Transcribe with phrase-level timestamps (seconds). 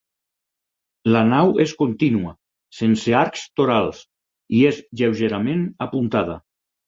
[1.15, 2.31] La nau és contínua,
[2.77, 4.01] sense arcs torals,
[4.61, 6.41] i és lleugerament apuntada.